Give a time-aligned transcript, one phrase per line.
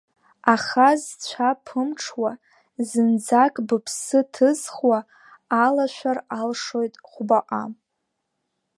[0.53, 2.31] Аха зцәа ԥымҽуа,
[2.87, 4.99] зынӡак быԥсы ҭызхуа,
[5.65, 7.63] алашәар алшоит хәбаҟа!